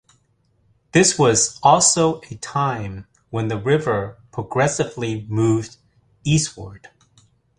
[0.93, 5.77] This was also a time when the river progressively moved
[6.23, 6.89] eastward.